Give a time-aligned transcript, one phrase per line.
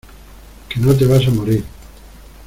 [0.67, 1.63] que no te vas a morir.